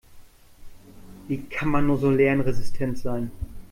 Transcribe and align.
Wie 1.27 1.43
kann 1.43 1.69
man 1.69 1.85
nur 1.85 1.99
so 1.99 2.09
lernresistent 2.09 2.97
sein? 2.97 3.29